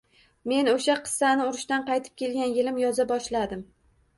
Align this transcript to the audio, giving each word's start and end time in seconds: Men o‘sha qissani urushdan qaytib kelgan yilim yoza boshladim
Men 0.51 0.69
o‘sha 0.71 0.95
qissani 1.01 1.45
urushdan 1.49 1.85
qaytib 1.91 2.17
kelgan 2.25 2.57
yilim 2.57 2.81
yoza 2.85 3.07
boshladim 3.13 3.63